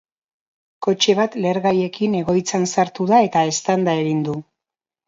Kotxe 0.85 1.15
bat 1.19 1.37
lehergaiekin 1.43 2.17
egoitzan 2.23 2.67
sartu 2.73 3.09
da 3.13 3.25
eta 3.31 3.49
eztanda 3.55 3.99
egin 4.05 4.27
du. 4.31 4.43